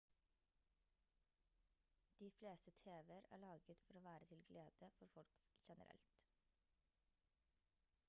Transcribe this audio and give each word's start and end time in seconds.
de 2.19 2.31
fleste 2.39 2.71
tv-er 2.71 3.21
er 3.37 3.43
laget 3.45 3.77
for 3.89 4.01
å 4.01 4.03
være 4.09 4.29
til 4.33 4.43
glede 4.51 4.89
for 4.99 5.13
folk 5.17 5.37
generelt 5.71 6.23